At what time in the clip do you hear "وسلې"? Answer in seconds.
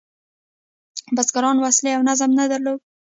1.65-1.91